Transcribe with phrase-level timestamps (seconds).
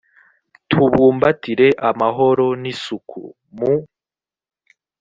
[0.69, 3.21] tubumbatire amahoro n isuku
[3.55, 3.73] mu